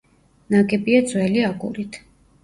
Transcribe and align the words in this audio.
ნაგებია 0.53 1.01
ძველი 1.11 1.43
აგურით. 1.49 2.01